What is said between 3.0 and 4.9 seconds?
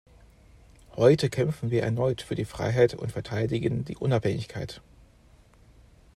verteidigen die Unabhängigkeit.